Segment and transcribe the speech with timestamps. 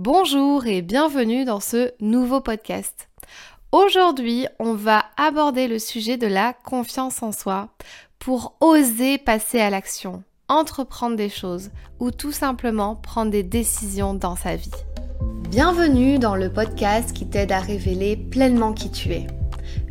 [0.00, 3.08] Bonjour et bienvenue dans ce nouveau podcast.
[3.72, 7.70] Aujourd'hui, on va aborder le sujet de la confiance en soi
[8.20, 14.36] pour oser passer à l'action, entreprendre des choses ou tout simplement prendre des décisions dans
[14.36, 14.70] sa vie.
[15.50, 19.26] Bienvenue dans le podcast qui t'aide à révéler pleinement qui tu es.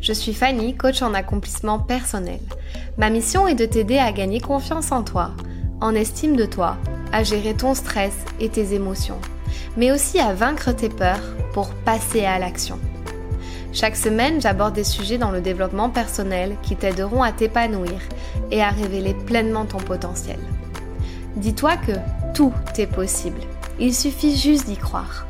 [0.00, 2.40] Je suis Fanny, coach en accomplissement personnel.
[2.96, 5.32] Ma mission est de t'aider à gagner confiance en toi,
[5.82, 6.78] en estime de toi,
[7.12, 9.20] à gérer ton stress et tes émotions
[9.76, 12.78] mais aussi à vaincre tes peurs pour passer à l'action.
[13.72, 18.00] Chaque semaine, j'aborde des sujets dans le développement personnel qui t'aideront à t'épanouir
[18.50, 20.38] et à révéler pleinement ton potentiel.
[21.36, 21.92] Dis-toi que
[22.34, 23.40] tout est possible.
[23.78, 25.26] Il suffit juste d'y croire.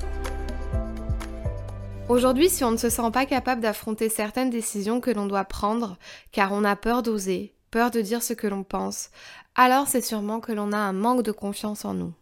[2.09, 5.99] Aujourd'hui, si on ne se sent pas capable d'affronter certaines décisions que l'on doit prendre,
[6.33, 9.11] car on a peur d'oser, peur de dire ce que l'on pense,
[9.55, 12.15] alors c'est sûrement que l'on a un manque de confiance en nous.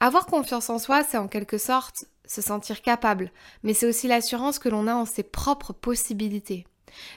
[0.00, 3.30] Avoir confiance en soi, c'est en quelque sorte se sentir capable,
[3.62, 6.66] mais c'est aussi l'assurance que l'on a en ses propres possibilités.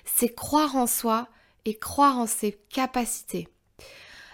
[0.06, 1.28] C'est croire en soi
[1.66, 3.48] et croire en ses capacités.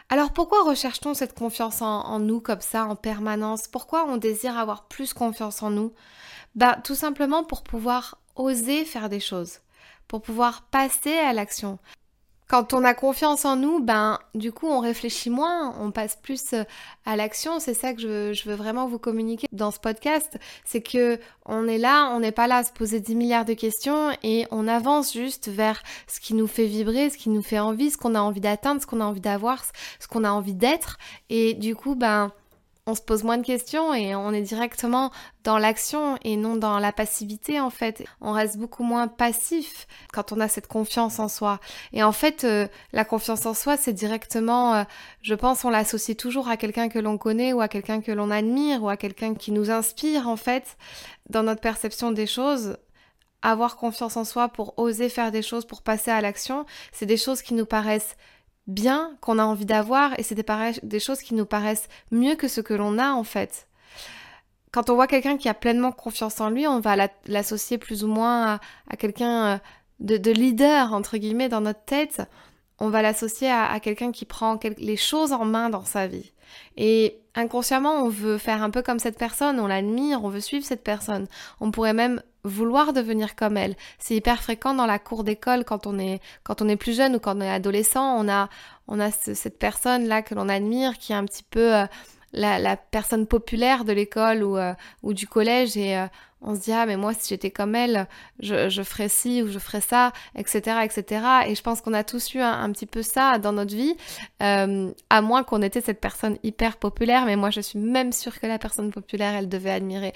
[0.09, 3.67] Alors pourquoi recherche-t-on cette confiance en, nous comme ça en permanence?
[3.67, 5.93] Pourquoi on désire avoir plus confiance en nous?
[6.53, 9.61] Bah tout simplement pour pouvoir oser faire des choses,
[10.07, 11.79] pour pouvoir passer à l'action,
[12.47, 16.53] quand on a confiance en nous, ben du coup on réfléchit moins, on passe plus
[16.53, 16.63] euh,
[17.05, 17.59] à l'action.
[17.59, 21.77] C'est ça que je veux, vraiment vous communiquer dans ce podcast, c'est que on est
[21.77, 25.13] là, on n'est pas là à se poser 10 milliards de questions et on avance
[25.13, 28.21] juste vers ce qui nous fait vibrer, ce qui nous fait envie, ce qu'on a
[28.21, 29.63] envie d'atteindre, ce qu'on a envie d'avoir,
[29.99, 30.97] ce qu'on a envie d'être.
[31.29, 32.31] Et du coup, ben
[32.87, 35.11] on se pose moins de questions et on est directement
[35.43, 38.03] dans l'action et non dans la passivité en fait.
[38.21, 41.59] On reste beaucoup moins passif quand on a cette confiance en soi.
[41.93, 44.83] Et en fait, euh, la confiance en soi, c'est directement, euh,
[45.23, 48.29] je pense, on l'associe toujours à quelqu'un que l'on connaît ou à quelqu'un que l'on
[48.29, 50.77] admire ou à quelqu'un qui nous inspire en fait
[51.29, 52.77] dans notre perception des choses.
[53.41, 57.17] Avoir confiance en soi pour oser faire des choses, pour passer à l'action, c'est des
[57.17, 58.15] choses qui nous paraissent
[58.67, 62.61] bien, qu'on a envie d'avoir, et c'est des, choses qui nous paraissent mieux que ce
[62.61, 63.67] que l'on a en fait.
[64.71, 66.95] Quand on voit quelqu'un qui a pleinement confiance en lui, on va
[67.27, 68.59] l'associer plus ou moins
[68.89, 69.57] à, quelqu'un euh,
[69.99, 72.21] de, leader, entre guillemets, dans notre tête.
[72.79, 76.33] On va l'associer à, quelqu'un qui prend les choses en main dans sa vie.
[76.75, 80.65] Et inconsciemment, on veut faire un peu comme cette personne, on l'admire, on veut suivre
[80.65, 81.27] cette personne.
[81.61, 83.75] On pourrait même vouloir devenir comme elle.
[83.99, 87.15] C'est hyper fréquent dans la cour d'école quand on est quand on est plus jeune
[87.15, 88.49] ou quand on est adolescent, on a
[88.87, 91.85] on a cette personne là que l'on admire qui est un petit peu euh,
[92.35, 94.73] la, personne populaire de l'école ou, euh,
[95.03, 96.05] du collège et euh,
[96.41, 98.07] on se dit ah mais moi si j'étais comme elle
[98.39, 102.03] je, je ferais ci ou je ferais ça etc etc et je pense qu'on a
[102.03, 103.95] tous eu un, petit peu ça dans notre vie
[104.43, 108.39] euh, à moins qu'on était cette personne hyper populaire mais moi je suis même sûre
[108.39, 110.13] que la personne populaire elle devait admirer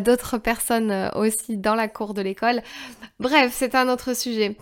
[0.00, 2.62] d'autres personnes aussi dans la cour de l'école.
[3.18, 4.56] Bref c'est un autre sujet.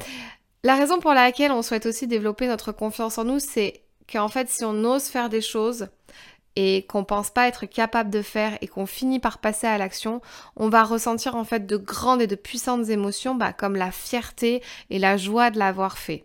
[0.65, 4.49] La raison pour laquelle on souhaite aussi développer notre confiance en nous c'est qu'en fait
[4.49, 5.89] si on ose faire des choses
[6.61, 10.21] et qu'on pense pas être capable de faire et qu'on finit par passer à l'action,
[10.57, 14.61] on va ressentir en fait de grandes et de puissantes émotions bah, comme la fierté
[14.91, 16.25] et la joie de l'avoir fait.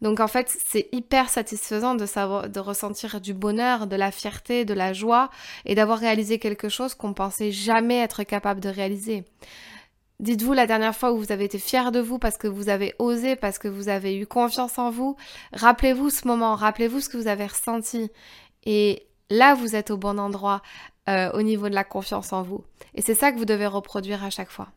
[0.00, 4.64] Donc en fait, c'est hyper satisfaisant de savoir de ressentir du bonheur, de la fierté,
[4.64, 5.28] de la joie
[5.66, 9.24] et d'avoir réalisé quelque chose qu'on pensait jamais être capable de réaliser.
[10.18, 12.94] Dites-vous la dernière fois où vous avez été fier de vous parce que vous avez
[12.98, 15.14] osé, parce que vous avez eu confiance en vous.
[15.52, 18.10] Rappelez-vous ce moment, rappelez-vous ce que vous avez ressenti.
[18.64, 20.62] Et Là, vous êtes au bon endroit
[21.08, 22.64] euh, au niveau de la confiance en vous.
[22.94, 24.68] Et c'est ça que vous devez reproduire à chaque fois.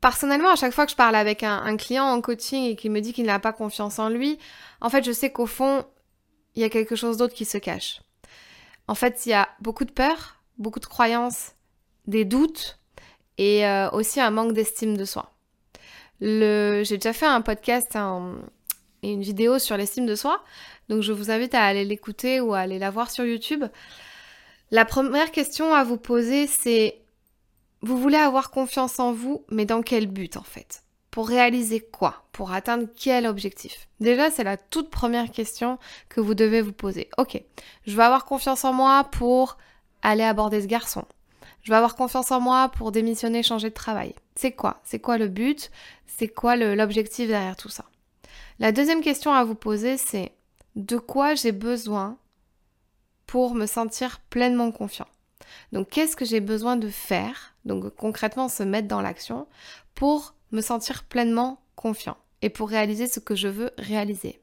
[0.00, 3.00] Personnellement, à chaque fois que je parle avec un, client en coaching et qu'il me
[3.00, 4.38] dit qu'il n'a pas confiance en lui,
[4.80, 5.84] en fait, je sais qu'au fond,
[6.54, 8.00] il y a quelque chose d'autre qui se cache.
[8.88, 11.52] En fait, il y a beaucoup de peur, beaucoup de croyances,
[12.06, 12.78] des doutes
[13.38, 15.32] et euh, aussi un manque d'estime de soi.
[16.20, 17.96] J'ai déjà fait un podcast
[19.12, 20.42] une vidéo sur l'estime de soi
[20.88, 23.64] donc je vous invite à aller l'écouter ou à aller la voir sur YouTube.
[24.70, 27.00] La première question à vous poser, c'est
[27.82, 30.82] vous voulez avoir confiance en vous, mais dans quel but en fait?
[31.10, 32.24] Pour réaliser quoi?
[32.32, 33.88] Pour atteindre quel objectif?
[34.00, 37.08] Déjà, c'est la toute première question que vous devez vous poser.
[37.16, 37.40] Ok,
[37.86, 39.56] je veux avoir confiance en moi pour
[40.02, 41.04] aller aborder ce garçon.
[41.62, 44.14] Je veux avoir confiance en moi pour démissionner, changer de travail.
[44.34, 44.80] C'est quoi?
[44.84, 45.70] C'est quoi le but?
[46.06, 47.84] C'est quoi l'objectif derrière tout ça?
[48.58, 50.32] La deuxième question à vous poser, c'est
[50.76, 52.16] de quoi j'ai besoin
[53.26, 55.08] pour me sentir pleinement confiant?
[55.72, 59.46] Donc qu'est-ce que j'ai besoin de faire Donc concrètement se mettre dans l'action
[59.94, 64.40] pour me sentir pleinement confiant et pour réaliser ce que je veux réaliser?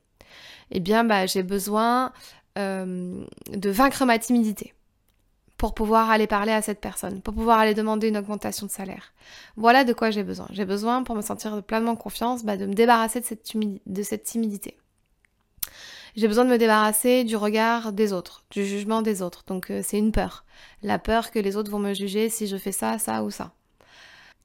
[0.69, 2.13] Eh bien bah, j'ai besoin
[2.60, 4.74] euh, de vaincre ma timidité
[5.63, 9.13] pour pouvoir aller parler à cette personne, pour pouvoir aller demander une augmentation de salaire.
[9.56, 10.45] Voilà de quoi j'ai besoin.
[10.50, 13.25] J'ai besoin, pour me sentir pleinement confiance, bah, de me débarrasser de
[14.04, 14.75] cette, timidité.
[16.18, 19.45] J'ai besoin de me débarrasser du regard des autres, du jugement des autres.
[19.48, 20.44] Donc euh, c'est une peur.
[20.81, 23.54] La peur que les autres vont me juger si je fais ça, ça ou ça.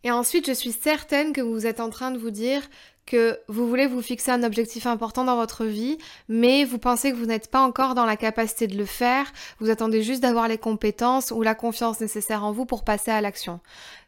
[0.05, 2.63] Et ensuite, je suis certaine que vous êtes en train de vous dire
[3.09, 5.97] que vous voulez vous fixer un objectif important dans votre vie,
[6.29, 9.71] mais vous pensez que vous n'êtes pas encore dans la capacité de le faire, vous
[9.71, 13.61] attendez juste d'avoir les compétences ou la confiance nécessaire en vous pour passer à l'action.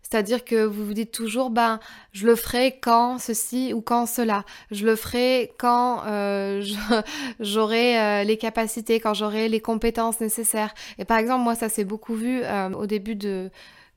[0.03, 1.79] C'est-à-dire que vous vous dites toujours, ben,
[2.13, 4.45] je le ferai quand ceci ou quand cela.
[4.71, 6.63] Je le ferai quand euh,
[7.41, 10.75] j'aurai euh, les capacités, quand j'aurai les compétences nécessaires.
[10.99, 13.51] Et par exemple, moi, ça s'est beaucoup vu euh, au début de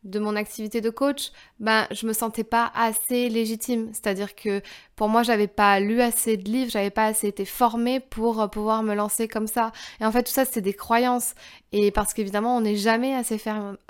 [0.03, 3.89] de mon activité de coach, ben je me sentais pas assez légitime.
[3.94, 4.61] C'est-à-dire que
[4.95, 8.47] pour moi, j'avais pas lu assez de livres, j'avais pas assez été formée pour euh,
[8.47, 9.71] pouvoir me lancer comme ça.
[10.00, 11.33] Et en fait, tout ça, c'est des croyances.
[11.71, 13.41] Et parce qu'évidemment, on n'est jamais assez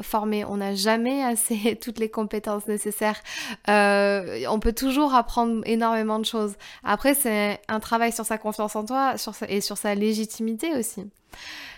[0.01, 3.21] formé, on n'a jamais assez toutes les compétences nécessaires.
[3.69, 6.55] Euh, on peut toujours apprendre énormément de choses.
[6.83, 9.15] Après, c'est un travail sur sa confiance en toi
[9.49, 11.03] et sur sa légitimité aussi.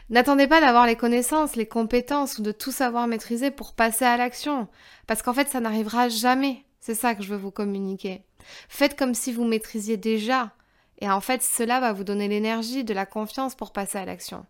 [0.10, 4.18] N'attendez pas d'avoir les connaissances, les compétences ou de tout savoir maîtriser pour passer à
[4.18, 4.68] l'action,
[5.08, 6.64] parce qu'en fait ça n'arrivera jamais.
[6.80, 8.24] C'est ça que je veux vous communiquer.
[8.70, 10.52] Faites comme si vous maîtrisiez déjà,
[11.00, 14.46] et en fait cela va vous donner l'énergie, de la confiance pour passer à l'action.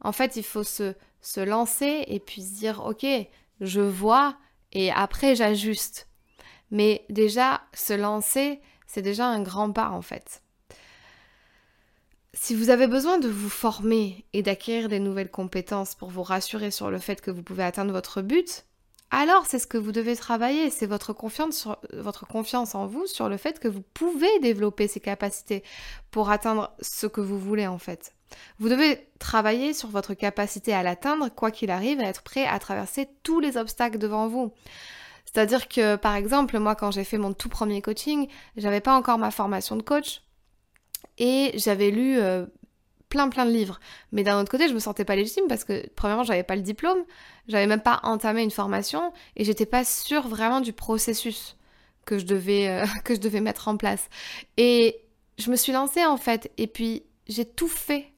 [0.00, 3.06] En fait, il faut se, se lancer et puis se dire ok,
[3.60, 4.36] je vois
[4.72, 6.08] et après j'ajuste.
[6.70, 10.42] Mais déjà, se lancer, c'est déjà un grand pas en fait.
[12.38, 16.70] Si vous avez besoin de vous former et d'acquérir des nouvelles compétences pour vous rassurer
[16.70, 18.66] sur le fait que vous pouvez atteindre votre but,
[19.10, 21.66] alors c'est ce que vous devez travailler, c'est votre confiance,
[22.74, 25.64] en vous sur le fait que vous pouvez développer ces capacités
[26.10, 28.12] pour atteindre ce que vous voulez en fait.
[28.58, 32.58] Vous devez travailler sur votre capacité à l'atteindre, quoi qu'il arrive, à être prêt à
[32.58, 34.52] traverser tous les obstacles devant vous.
[35.24, 39.18] C'est-à-dire que, par exemple, moi, quand j'ai fait mon tout premier coaching, j'avais pas encore
[39.18, 40.22] ma formation de coach,
[41.18, 42.46] et j'avais lu euh,
[43.08, 43.80] plein plein de livres.
[44.12, 46.62] Mais d'un autre côté, je me sentais pas légitime parce que premièrement, j'avais pas le
[46.62, 47.04] diplôme,
[47.48, 51.56] j'avais même pas entamé une formation et j'étais pas sûre vraiment du processus
[52.04, 54.08] que je devais euh, que je devais mettre en place.
[54.56, 55.00] Et
[55.38, 58.12] je me suis lancée en fait et puis j'ai tout fait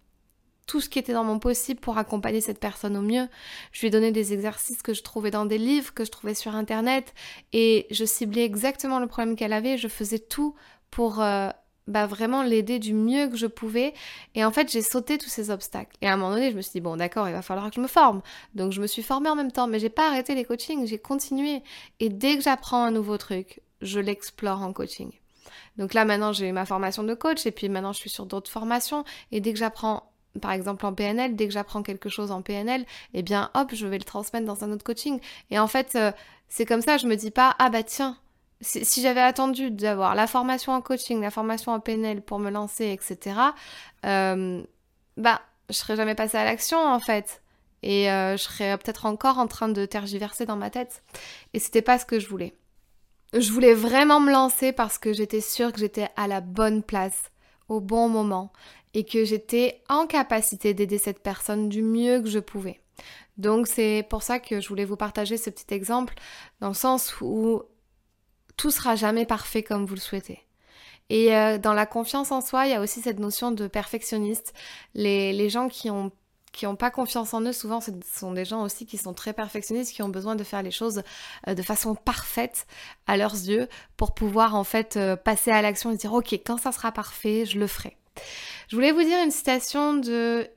[0.68, 3.26] tout ce qui était dans mon possible pour accompagner cette personne au mieux.
[3.72, 6.34] Je lui ai donné des exercices que je trouvais dans des livres, que je trouvais
[6.34, 7.14] sur internet,
[7.52, 9.78] et je ciblais exactement le problème qu'elle avait.
[9.78, 10.54] Je faisais tout
[10.90, 11.48] pour euh,
[11.88, 13.94] bah, vraiment l'aider du mieux que je pouvais.
[14.34, 15.96] Et en fait, j'ai sauté tous ces obstacles.
[16.02, 17.74] Et à un moment donné, je me suis dit, bon, d'accord, il va falloir que
[17.74, 18.22] je me forme.
[18.54, 20.98] Donc, je me suis formée en même temps, mais j'ai pas arrêté les coachings, j'ai
[20.98, 21.62] continué.
[21.98, 25.10] Et dès que j'apprends un nouveau truc, je l'explore en coaching.
[25.76, 28.50] Donc là, maintenant, j'ai ma formation de coach, et puis maintenant, je suis sur d'autres
[28.50, 29.04] formations.
[29.32, 30.04] Et dès que j'apprends
[30.40, 33.86] par exemple en PNL, dès que j'apprends quelque chose en PNL, eh bien hop, je
[33.86, 35.20] vais le transmettre dans un autre coaching.
[35.50, 36.12] Et en fait, euh,
[36.48, 38.16] c'est comme ça, je me dis pas, ah bah tiens,
[38.60, 42.90] si, j'avais attendu d'avoir la formation en coaching, la formation en PNL pour me lancer,
[42.90, 43.38] etc.,
[44.04, 44.62] euh,
[45.16, 47.42] bah, je serais jamais passée à l'action en fait.
[47.82, 51.02] Et euh, je serais peut-être encore en train de tergiverser dans ma tête.
[51.54, 52.54] Et c'était pas ce que je voulais.
[53.34, 57.30] Je voulais vraiment me lancer parce que j'étais sûre que j'étais à la bonne place,
[57.68, 58.52] au bon moment,
[58.94, 62.80] et que j'étais en capacité d'aider cette personne du mieux que je pouvais.
[63.36, 66.14] Donc c'est pour ça que je voulais vous partager ce petit exemple,
[66.60, 67.62] dans le sens où
[68.58, 70.44] tout sera jamais parfait comme vous le souhaitez.
[71.08, 74.52] Et euh, dans la confiance en soi, il y a aussi cette notion de perfectionniste.
[74.94, 76.12] Les, les gens qui ont
[76.50, 79.32] qui n'ont pas confiance en eux, souvent ce sont des gens aussi qui sont très
[79.32, 81.02] perfectionnistes, qui ont besoin de faire les choses
[81.46, 82.66] euh, de façon parfaite
[83.06, 86.56] à leurs yeux pour pouvoir en fait euh, passer à l'action et dire ok quand
[86.58, 87.96] ça sera parfait, je le ferai.
[88.68, 90.48] Je voulais vous dire une citation de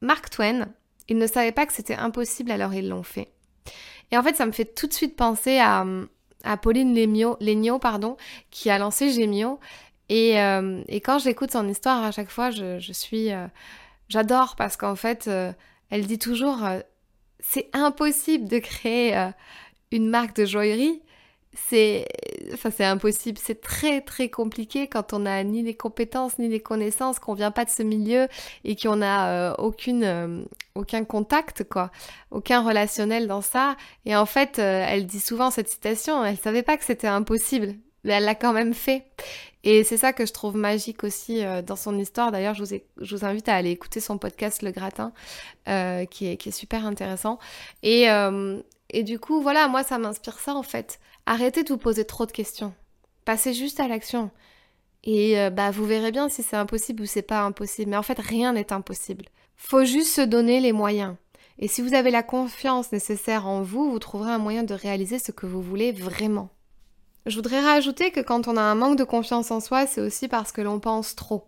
[0.00, 0.68] Mark Twain.
[1.08, 3.32] Ils ne savaient pas que c'était impossible alors ils l'ont fait.
[4.12, 5.84] Et en fait ça me fait tout de suite penser à,
[6.44, 8.16] à Pauline Legnaud, pardon,
[8.50, 9.58] qui a lancé Gemio.
[10.08, 13.32] Et, euh, et quand j'écoute son histoire, à chaque fois, je, je suis...
[13.32, 13.46] Euh,
[14.08, 15.52] j'adore parce qu'en fait, euh,
[15.90, 16.58] elle dit toujours,
[17.40, 19.30] c'est impossible de créer
[19.90, 21.02] une marque de joaillerie
[21.68, 22.06] c'est
[22.52, 26.60] enfin c'est impossible, c'est très très compliqué quand on n'a ni les compétences ni les
[26.60, 28.28] connaissances, qu'on vient pas de ce milieu
[28.64, 30.42] et qu'on n'a euh, aucune euh,
[30.74, 31.90] aucun contact quoi,
[32.30, 36.62] aucun relationnel dans ça et en fait euh, elle dit souvent cette citation, elle savait
[36.62, 37.74] pas que c'était impossible,
[38.04, 39.04] mais elle l'a quand même fait.
[39.64, 42.30] Et c'est ça que je trouve magique aussi dans son histoire.
[42.30, 45.12] D'ailleurs, je vous, je vous invite à aller écouter son podcast Le Gratin,
[45.66, 47.40] qui, est, qui est super intéressant.
[47.82, 48.06] Et,
[48.90, 51.00] et du coup, voilà, moi, ça m'inspire ça en fait.
[51.30, 52.72] Arrêtez de vous poser trop de questions.
[53.26, 54.30] Passez juste à l'action.
[55.04, 57.90] Et euh, bah vous verrez bien si c'est impossible ou c'est pas impossible.
[57.90, 59.26] Mais en fait, rien n'est impossible.
[59.54, 61.16] Faut juste se donner les moyens.
[61.58, 65.18] Et si vous avez la confiance nécessaire en vous, vous trouverez un moyen de réaliser
[65.18, 66.48] ce que vous voulez vraiment.
[67.26, 70.28] Je voudrais rajouter que quand on a un manque de confiance en soi, c'est aussi
[70.28, 71.44] parce que l'on pense trop.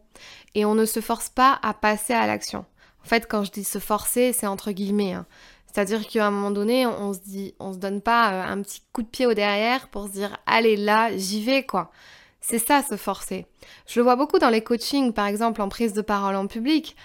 [0.54, 2.66] Et on ne se force pas à passer à l'action.
[3.02, 5.14] En fait, quand je dis se forcer, c'est entre guillemets.
[5.14, 5.24] Hein.
[5.72, 8.82] C'est-à-dire qu'à un moment donné, on se dit, on se donne pas euh, un petit
[8.92, 11.92] coup de pied au derrière pour se dire, allez là, j'y vais quoi.
[12.40, 13.46] C'est ça, se forcer.
[13.86, 16.96] Je le vois beaucoup dans les coachings, par exemple en prise de parole en public.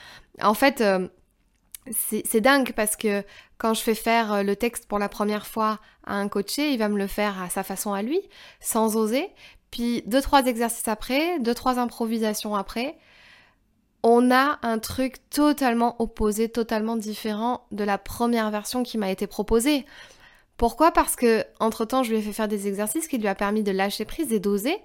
[0.41, 1.07] En fait, euh,
[1.91, 3.23] c'est dingue parce que
[3.59, 6.79] quand je fais faire euh, le texte pour la première fois à un coaché, il
[6.79, 8.19] va me le faire à sa façon à lui,
[8.59, 9.29] sans oser.
[9.69, 12.97] Puis deux, trois exercices après, deux, trois improvisations après,
[14.07, 19.25] on a un truc totalement opposé, totalement différent de la première version qui m'a été
[19.25, 19.83] proposée.
[20.57, 20.91] Pourquoi?
[20.91, 23.63] Parce que entre temps, je lui ai fait faire des exercices qui lui a permis
[23.63, 24.77] de lâcher prise et d'oser.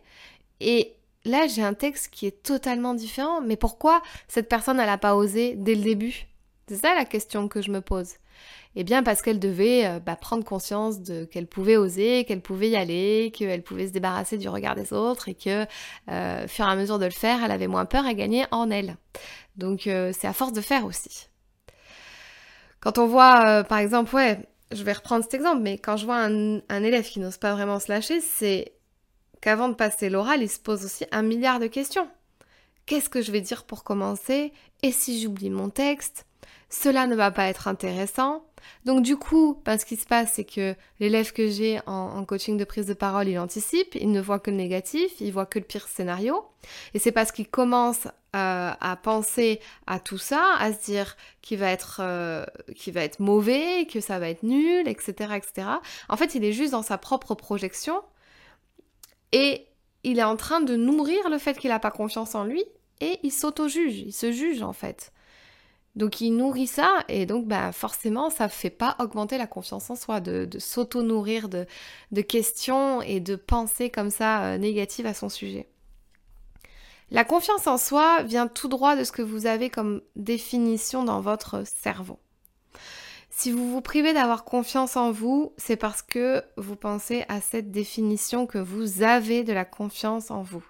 [0.60, 0.94] Et
[1.26, 3.42] là, j'ai un texte qui est totalement différent.
[3.42, 6.26] Mais pourquoi cette personne, n'a pas osé dès le début?
[6.66, 8.14] C'est ça la question que je me pose.
[8.76, 12.70] Eh bien parce qu'elle devait euh, bah, prendre conscience de qu'elle pouvait oser, qu'elle pouvait
[12.70, 15.66] y aller, qu'elle pouvait se débarrasser du regard des autres et que,
[16.08, 18.70] euh, fur et à mesure de le faire, elle avait moins peur à gagner en
[18.70, 18.96] elle.
[19.56, 21.26] Donc euh, c'est à force de faire aussi.
[22.78, 24.38] Quand on voit, par exemple, ouais,
[24.72, 27.78] je vais reprendre cet exemple, mais quand je vois un élève qui n'ose pas vraiment
[27.78, 28.72] se lâcher, c'est
[29.42, 32.08] qu'avant de passer l'oral, il se pose aussi un milliard de questions.
[32.86, 34.52] Qu'est-ce que je vais dire pour commencer?
[34.82, 36.24] Et si j'oublie mon texte?
[36.70, 38.44] Cela ne va pas être intéressant.
[38.84, 42.56] Donc du coup, ben, ce qui se passe, c'est que l'élève que j'ai en, coaching
[42.56, 45.58] de prise de parole, il anticipe, il ne voit que le négatif, il voit que
[45.58, 46.44] le pire scénario.
[46.94, 51.58] Et c'est parce qu'il commence euh, à penser à tout ça, à se dire qu'il
[51.58, 52.44] va être, euh,
[52.88, 55.68] va être mauvais, que ça va être nul, etc., etc.
[56.08, 58.00] En fait, il est juste dans sa propre projection
[59.32, 59.66] et
[60.04, 62.64] il est en train de nourrir le fait qu'il n'a pas confiance en lui
[63.00, 65.12] et il s'auto-juge, il se juge en fait.
[65.96, 69.90] Donc il nourrit ça et donc bah, forcément ça ne fait pas augmenter la confiance
[69.90, 71.66] en soi de, s'auto-nourrir de,
[72.22, 75.68] questions et de pensées comme ça euh, négatives à son sujet.
[77.10, 81.20] La confiance en soi vient tout droit de ce que vous avez comme définition dans
[81.20, 82.20] votre cerveau.
[83.30, 87.72] Si vous vous privez d'avoir confiance en vous, c'est parce que vous pensez à cette
[87.72, 90.64] définition que vous avez de la confiance en vous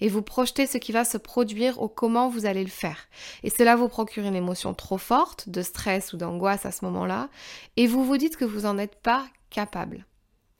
[0.00, 3.08] et vous projetez ce qui va se produire au comment vous allez le faire.
[3.42, 7.28] Et cela vous procure une émotion trop forte, de stress ou d'angoisse à ce moment-là,
[7.76, 10.06] et vous vous dites que vous n'en êtes pas capable.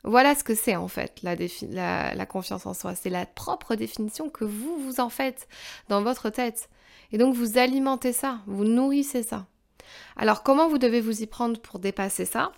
[0.04, 2.94] Voilà ce que c'est en fait la, la confiance en soi.
[2.94, 5.48] C'est la propre définition que vous vous en faites
[5.88, 6.68] dans votre tête.
[7.12, 9.46] Et donc vous alimentez ça, vous nourrissez ça.
[10.16, 12.52] Alors comment vous devez vous y prendre pour dépasser ça?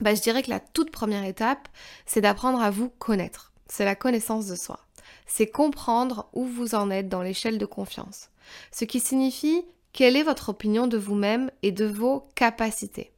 [0.00, 1.68] Bah, Je dirais que la toute première étape,
[2.06, 3.52] c'est d'apprendre à vous connaître.
[3.66, 4.80] C'est la connaissance de soi
[5.30, 8.30] c'est comprendre où vous en êtes dans l'échelle de confiance.
[8.72, 13.12] Ce qui signifie quelle est votre opinion de vous-même et de vos capacités.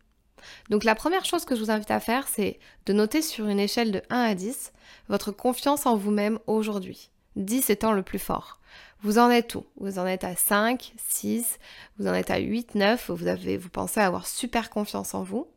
[0.69, 3.59] Donc la première chose que je vous invite à faire, c'est de noter sur une
[3.59, 4.73] échelle de 1 à 10
[5.09, 7.11] votre confiance en vous-même aujourd'hui.
[7.37, 8.61] 10 étant le plus fort.
[9.00, 9.64] Vous en êtes où?
[9.76, 11.59] Vous en êtes à 5, 6,
[11.99, 15.49] vous en êtes à 8, 9, vous, avez, vous pensez avoir super confiance en vous.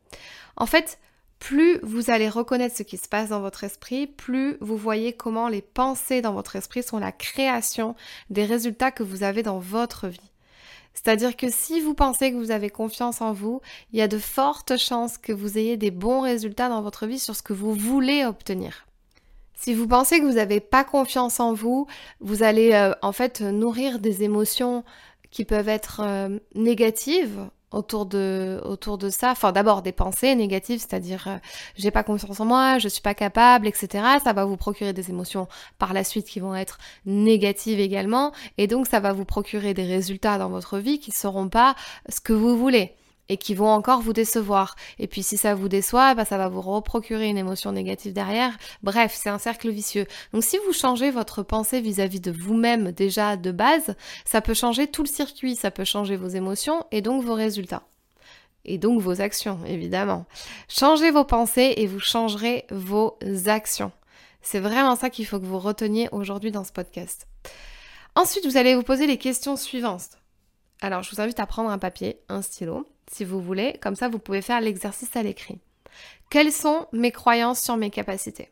[0.56, 0.98] En fait,
[1.38, 5.48] plus vous allez reconnaître ce qui se passe dans votre esprit, plus vous voyez comment
[5.48, 7.94] les pensées dans votre esprit sont la création
[8.30, 10.32] des résultats que vous avez dans votre vie.
[10.94, 13.60] C'est-à-dire que si vous pensez que vous avez confiance en vous,
[13.92, 17.18] il y a de fortes chances que vous ayez des bons résultats dans votre vie
[17.18, 18.86] sur ce que vous voulez obtenir.
[19.54, 21.86] Si vous pensez que vous n'avez pas confiance en vous,
[22.20, 24.84] vous allez euh, en fait nourrir des émotions
[25.30, 29.32] qui peuvent être euh, négatives autour de autour de ça.
[29.32, 31.36] Enfin d'abord des pensées négatives c'est-à-dire euh,
[31.76, 35.10] j'ai pas confiance en moi je suis pas capable etc ça va vous procurer des
[35.10, 38.32] émotions par la suite qui vont être négatives également.
[38.58, 41.74] Et donc ça va vous procurer des résultats dans votre vie qui seront pas
[42.08, 42.94] ce que vous voulez
[43.28, 44.76] et qui vont encore vous décevoir.
[44.98, 48.56] Et puis si ça vous déçoit, bah, ça va vous reprocurer une émotion négative derrière.
[48.82, 50.06] Bref, c'est un cercle vicieux.
[50.32, 54.86] Donc si vous changez votre pensée vis-à-vis de vous-même déjà de base, ça peut changer
[54.86, 57.82] tout le circuit, ça peut changer vos émotions et donc vos résultats.
[58.64, 60.26] Et donc vos actions, évidemment.
[60.68, 63.16] Changez vos pensées et vous changerez vos
[63.46, 63.92] actions.
[64.42, 67.26] C'est vraiment ça qu'il faut que vous reteniez aujourd'hui dans ce podcast.
[68.16, 70.18] Ensuite, vous allez vous poser les questions suivantes.
[70.80, 73.78] Alors, je vous invite à prendre un papier, un stylo si vous voulez.
[73.80, 75.58] Comme ça, vous pouvez faire l'exercice à l'écrit.
[76.30, 78.50] Quelles sont mes croyances sur mes capacités?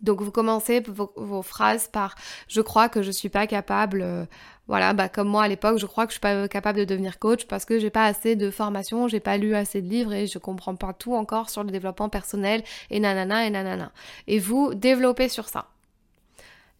[0.00, 2.14] Donc vous commencez vos, phrases par
[2.46, 4.26] je crois que je suis pas capable euh,
[4.66, 7.18] voilà bah comme moi à l'époque je crois que je suis pas capable de devenir
[7.18, 10.26] coach parce que j'ai pas assez de formation, j'ai pas lu assez de livres et
[10.26, 13.92] je comprends pas tout encore sur le développement personnel et nanana et nanana.
[14.26, 15.68] Et vous développez sur ça.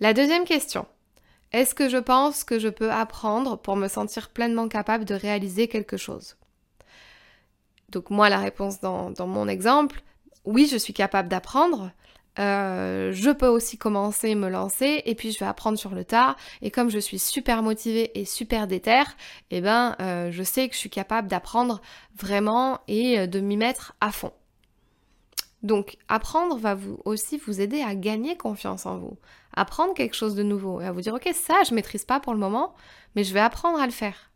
[0.01, 0.87] La deuxième question.
[1.53, 5.69] Est-ce que je pense que je peux apprendre pour me sentir pleinement capable de réaliser
[5.69, 6.37] quelque chose?
[7.91, 10.03] Donc moi, la réponse dans, mon exemple,
[10.45, 11.91] oui, je suis capable d'apprendre.
[12.41, 16.37] Euh, je peux aussi commencer, me lancer, et puis je vais apprendre sur le tas.
[16.63, 19.17] Et comme je suis super motivée et super déterre,
[19.51, 21.81] eh ben, euh, je sais que je suis capable d'apprendre
[22.17, 24.33] vraiment et euh, de m'y mettre à fond.
[25.63, 29.17] Donc, apprendre va vous aussi vous aider à gagner confiance en vous,
[29.55, 32.35] apprendre quelque chose de nouveau et à vous dire ok ça je maîtrise pas pour
[32.35, 32.75] le moment,
[33.15, 34.31] mais je vais apprendre à le faire.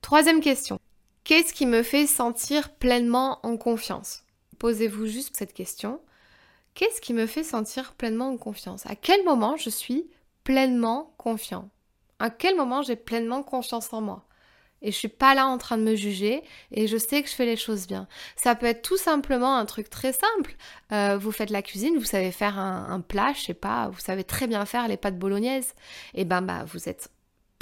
[0.00, 0.80] Troisième question.
[1.26, 4.22] Qu'est-ce qui me fait sentir pleinement en confiance?
[4.60, 6.00] Posez-vous juste cette question.
[6.74, 8.86] Qu'est-ce qui me fait sentir pleinement en confiance?
[8.86, 10.08] À quel moment je suis
[10.44, 11.68] pleinement confiant?
[12.20, 14.24] À quel moment j'ai pleinement confiance en moi?
[14.82, 17.34] Et je suis pas là en train de me juger et je sais que je
[17.34, 18.06] fais les choses bien.
[18.36, 20.54] Ça peut être tout simplement un truc très simple.
[20.92, 24.22] Euh, vous faites la cuisine, vous savez faire un, plat, je sais pas, vous savez
[24.22, 25.74] très bien faire les pâtes bolognaises.
[26.14, 27.10] Et ben bah vous êtes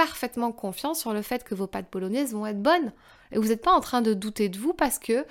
[0.05, 2.93] parfaitement confiant sur le fait que vos pâtes bolognaises vont être bonnes.
[3.33, 5.25] Et vous n'êtes pas en train de douter de vous parce que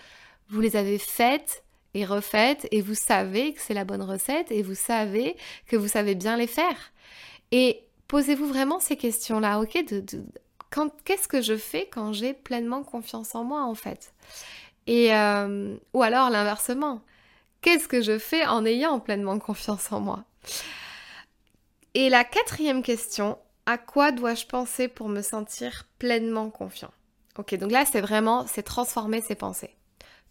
[0.49, 1.63] vous les avez faites
[1.93, 5.37] et refaites et vous savez que c'est la bonne recette et vous savez
[5.67, 6.91] que vous savez bien les faire.
[7.51, 10.03] Et posez-vous vraiment ces questions-là, ok de,
[11.05, 14.13] qu'est-ce que je fais quand j'ai pleinement confiance en moi en fait?
[14.87, 17.03] Et euh, ou alors l'inversement,
[17.61, 20.23] qu'est-ce que je fais en ayant pleinement confiance en moi?
[21.93, 26.91] Et la quatrième question, à quoi dois-je penser pour me sentir pleinement confiant?
[27.37, 29.75] Ok, donc là c'est vraiment, c'est transformer ses pensées.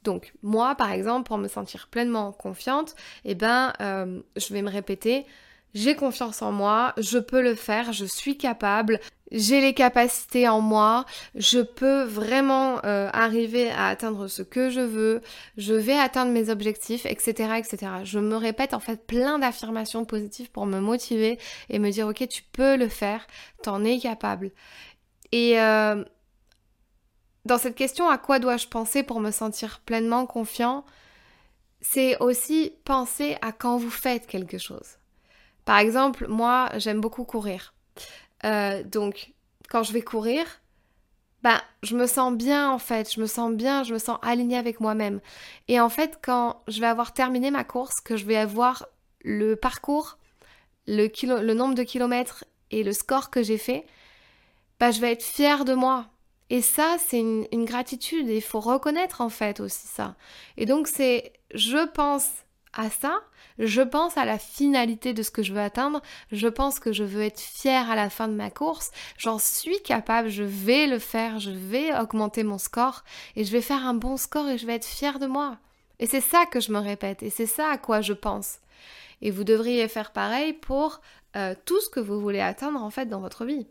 [0.05, 4.71] Donc moi par exemple, pour me sentir pleinement confiante, eh ben euh, je vais me
[4.71, 5.27] répéter
[5.75, 9.01] j'ai confiance en moi, je peux le faire, je suis capable,
[9.33, 14.81] j'ai les capacités en moi, je peux vraiment euh, arriver à atteindre ce que je
[14.81, 15.23] veux,
[15.57, 17.93] je vais atteindre mes objectifs, etc., etc.
[18.05, 21.39] Je me répète en fait plein d'affirmations positives pour me motiver
[21.71, 23.27] et me dire ok tu peux le faire,
[23.63, 24.53] t'en es capable.
[25.33, 26.05] Et euh,
[27.47, 30.85] dans cette question à quoi dois-je penser pour me sentir pleinement confiant,
[31.81, 34.99] c'est aussi penser à quand vous faites quelque chose.
[35.65, 37.73] Par exemple, moi, j'aime beaucoup courir.
[38.45, 39.33] Euh, donc,
[39.69, 40.45] quand je vais courir,
[41.43, 44.57] ben, je me sens bien en fait, je me sens bien, je me sens alignée
[44.57, 45.21] avec moi-même.
[45.69, 48.87] Et en fait, quand je vais avoir terminé ma course, que je vais avoir
[49.25, 50.19] le parcours,
[50.87, 53.87] le, nombre de kilomètres et le score que j'ai fait,
[54.79, 56.07] ben, je vais être fière de moi.
[56.51, 60.17] Et ça, c'est une, gratitude il faut reconnaître en fait aussi ça.
[60.57, 62.29] Et donc, c'est, je pense
[62.73, 63.21] à ça,
[63.59, 67.05] je pense à la finalité de ce que je veux atteindre, je pense que je
[67.05, 70.99] veux être fière à la fin de ma course, j'en suis capable, je vais le
[70.99, 73.05] faire, je vais augmenter mon score
[73.37, 75.59] et je vais faire un bon score et je vais être fière de moi.
[75.99, 78.59] Et c'est ça que je me répète et c'est ça à quoi je pense.
[79.21, 81.01] Et vous devriez faire pareil pour
[81.37, 83.67] euh, tout ce que vous voulez atteindre en fait dans votre vie.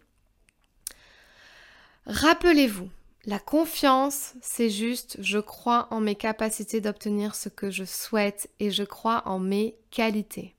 [2.05, 2.89] Rappelez-vous,
[3.25, 8.71] la confiance, c'est juste je crois en mes capacités d'obtenir ce que je souhaite et
[8.71, 10.55] je crois en mes qualités.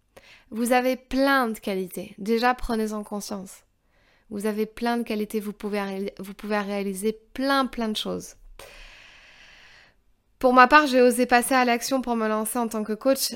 [0.50, 2.14] Vous avez plein de qualités.
[2.18, 3.62] Déjà, prenez-en conscience.
[4.30, 8.34] Vous avez plein de qualités, vous pouvez, vous pouvez réaliser plein plein de choses.
[10.38, 13.34] Pour ma part, j'ai osé passer à l'action pour me lancer en tant que coach.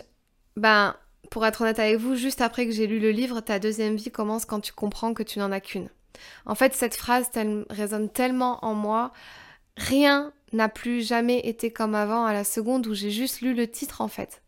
[0.56, 0.96] Ben,
[1.30, 4.10] pour être honnête avec vous, juste après que j'ai lu le livre, ta deuxième vie
[4.10, 5.88] commence quand tu comprends que tu n'en as qu'une.
[6.44, 7.30] En fait, cette phrase
[7.70, 9.12] résonne tellement en moi.
[9.76, 13.70] Rien n'a plus jamais été comme avant à la seconde où j'ai juste lu le
[13.70, 14.42] titre en fait.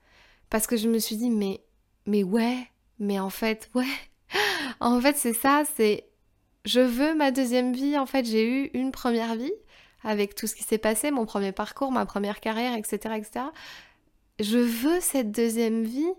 [0.51, 1.61] Parce que je me suis dit, mais,
[2.07, 2.57] mais ouais,
[2.99, 3.85] mais en fait, ouais.
[4.81, 6.09] en fait, c'est ça, c'est
[6.65, 7.99] je veux ma deuxième vie.
[7.99, 9.53] En fait, j'ai eu une première vie
[10.05, 13.47] avec tout ce qui s'est passé, mon premier parcours, ma première carrière, etc., etc.
[14.39, 16.13] Je veux cette deuxième vie.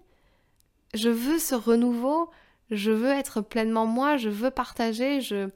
[0.94, 2.30] Je veux ce renouveau
[2.72, 5.50] je veux être pleinement moi, je veux partager, je...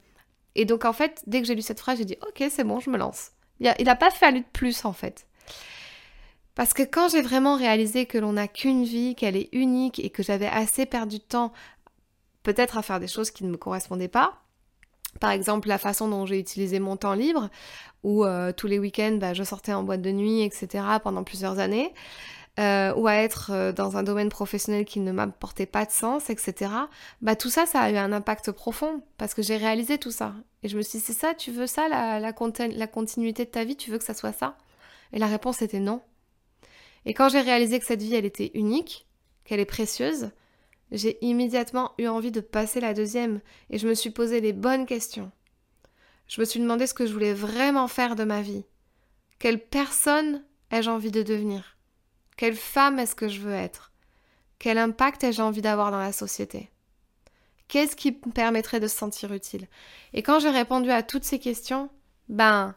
[0.54, 2.80] Et donc en fait, dès que j'ai lu cette phrase, j'ai dit ok, c'est bon,
[2.80, 3.30] je me lance.
[3.60, 5.26] Il n'a pas fallu de plus en fait.
[6.54, 10.10] Parce que quand j'ai vraiment réalisé que l'on n'a qu'une vie, qu'elle est unique et
[10.10, 11.52] que j'avais assez perdu de temps
[12.44, 14.44] peut-être à faire des choses qui ne me correspondaient pas,
[15.20, 17.48] par exemple la façon dont j'ai utilisé mon temps libre,
[18.02, 20.84] où euh, tous les week-ends bah, je sortais en boîte de nuit, etc.
[21.02, 21.92] pendant plusieurs années,
[22.60, 26.30] euh, ou à être euh, dans un domaine professionnel qui ne m'apportait pas de sens,
[26.30, 26.70] etc.
[27.20, 30.34] Bah tout ça, ça a eu un impact profond parce que j'ai réalisé tout ça.
[30.62, 32.32] Et je me suis dit, c'est ça, tu veux ça, la, la,
[32.68, 34.56] la continuité de ta vie, tu veux que ça soit ça?
[35.12, 36.00] Et la réponse était non.
[37.06, 39.06] Et quand j'ai réalisé que cette vie, elle était unique,
[39.44, 40.30] qu'elle est précieuse,
[40.90, 43.40] j'ai immédiatement eu envie de passer la deuxième
[43.70, 45.30] et je me suis posé les bonnes questions.
[46.28, 48.64] Je me suis demandé ce que je voulais vraiment faire de ma vie.
[49.38, 51.73] Quelle personne ai-je envie de devenir?
[52.36, 53.92] Quelle femme est-ce que je veux être?
[54.58, 56.70] Quel impact ai-je envie d'avoir dans la société?
[57.68, 59.68] Qu'est-ce qui me permettrait de se sentir utile?
[60.12, 61.90] Et quand j'ai répondu à toutes ces questions,
[62.28, 62.74] ben,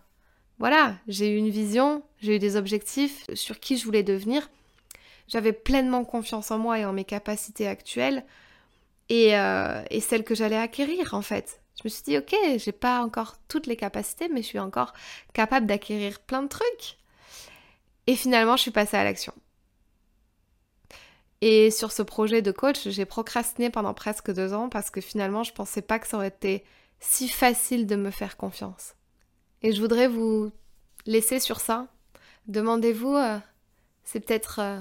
[0.59, 4.49] voilà, j'ai eu une vision, j'ai eu des objectifs sur qui je voulais devenir.
[5.27, 8.25] J'avais pleinement confiance en moi et en mes capacités actuelles
[9.09, 11.61] et, euh, et celles que j'allais acquérir en fait.
[11.77, 14.93] Je me suis dit, ok, j'ai pas encore toutes les capacités, mais je suis encore
[15.33, 16.97] capable d'acquérir plein de trucs.
[18.07, 19.33] Et finalement, je suis passée à l'action.
[21.41, 25.43] Et sur ce projet de coach, j'ai procrastiné pendant presque deux ans parce que finalement,
[25.43, 26.63] je pensais pas que ça aurait été
[26.99, 28.95] si facile de me faire confiance.
[29.61, 30.51] Et je voudrais vous
[31.05, 31.87] laisser sur ça.
[32.47, 33.37] Demandez-vous, euh,
[34.03, 34.79] c'est peut-être euh,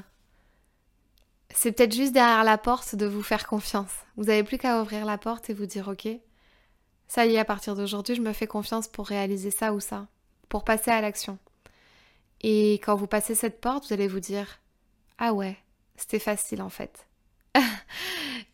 [1.50, 3.92] c'est peut-être juste derrière la porte de vous faire confiance.
[4.16, 6.08] Vous n'avez plus qu'à ouvrir la porte et vous dire ok,
[7.08, 10.08] ça y est, à partir d'aujourd'hui, je me fais confiance pour réaliser ça ou ça,
[10.48, 11.38] pour passer à l'action.
[12.42, 14.60] Et quand vous passez cette porte, vous allez vous dire
[15.18, 15.56] ah ouais,
[15.96, 17.06] c'était facile en fait.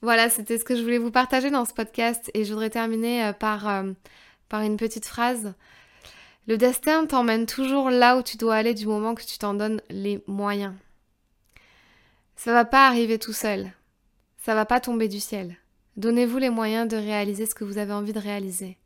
[0.02, 3.24] voilà, c'était ce que je voulais vous partager dans ce podcast et je voudrais terminer
[3.26, 3.92] euh, par, euh,
[4.48, 5.54] par une petite phrase.
[6.46, 9.80] Le destin t'emmène toujours là où tu dois aller du moment que tu t'en donnes
[9.90, 10.74] les moyens.
[12.36, 13.70] Ça va pas arriver tout seul.
[14.38, 15.56] Ça va pas tomber du ciel.
[15.96, 18.76] Donnez-vous les moyens de réaliser ce que vous avez envie de réaliser.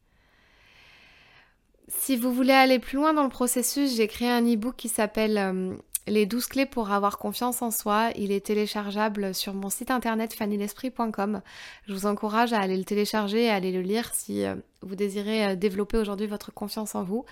[1.88, 5.38] Si vous voulez aller plus loin dans le processus, j'ai créé un e-book qui s'appelle
[5.38, 5.74] euh,
[6.06, 8.10] Les 12 clés pour avoir confiance en soi.
[8.16, 11.40] Il est téléchargeable sur mon site internet fannylesprit.com.
[11.88, 14.94] Je vous encourage à aller le télécharger et à aller le lire si euh, vous
[14.94, 17.24] désirez euh, développer aujourd'hui votre confiance en vous.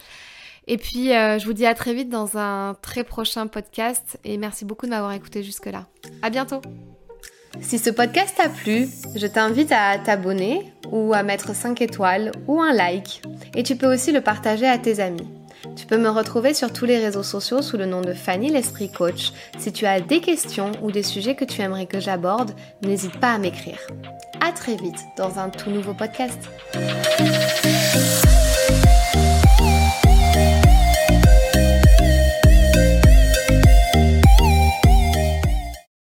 [0.67, 4.65] Et puis, je vous dis à très vite dans un très prochain podcast et merci
[4.65, 5.87] beaucoup de m'avoir écouté jusque-là.
[6.23, 6.63] À bientôt!
[7.61, 12.61] Si ce podcast t'a plu, je t'invite à t'abonner ou à mettre 5 étoiles ou
[12.61, 13.23] un like.
[13.55, 15.29] Et tu peux aussi le partager à tes amis.
[15.77, 18.91] Tu peux me retrouver sur tous les réseaux sociaux sous le nom de Fanny l'Esprit
[18.91, 19.33] Coach.
[19.59, 23.33] Si tu as des questions ou des sujets que tu aimerais que j'aborde, n'hésite pas
[23.33, 23.79] à m'écrire.
[24.41, 26.39] À très vite dans un tout nouveau podcast.